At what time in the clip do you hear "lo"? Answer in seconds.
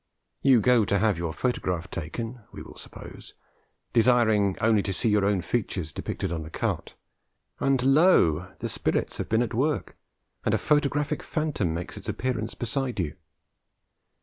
7.83-8.51